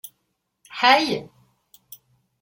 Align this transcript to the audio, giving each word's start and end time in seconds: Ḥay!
Ḥay! 0.79 1.07